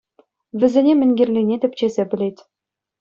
Вӗсене 0.59 0.93
мӗн 0.99 1.11
кирлине 1.17 1.55
тӗпчесе 1.61 2.03
пӗлет. 2.09 2.37